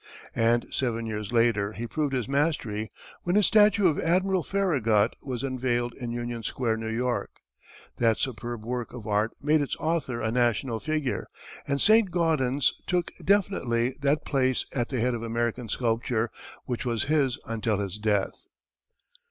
And 0.35 0.65
seven 0.73 1.05
years 1.05 1.31
later 1.31 1.73
he 1.73 1.85
proved 1.85 2.11
his 2.13 2.27
mastery 2.27 2.91
when 3.21 3.35
his 3.35 3.45
statue 3.45 3.87
of 3.87 3.99
Admiral 3.99 4.41
Farragut 4.41 5.13
was 5.21 5.43
unveiled 5.43 5.93
in 5.93 6.09
Union 6.09 6.41
Square, 6.41 6.77
New 6.77 6.89
York. 6.89 7.29
That 7.97 8.17
superb 8.17 8.65
work 8.65 8.93
of 8.93 9.05
art 9.05 9.29
made 9.43 9.61
its 9.61 9.75
author 9.75 10.19
a 10.19 10.31
national 10.31 10.79
figure, 10.79 11.27
and 11.67 11.79
Saint 11.79 12.09
Gaudens 12.09 12.73
took 12.87 13.11
definitely 13.23 13.91
that 14.01 14.25
place 14.25 14.65
at 14.73 14.89
the 14.89 14.99
head 15.01 15.13
of 15.13 15.21
American 15.21 15.69
sculpture 15.69 16.31
which 16.65 16.83
was 16.83 17.03
his 17.03 17.37
until 17.45 17.77
his 17.77 17.99
death. 17.99 18.47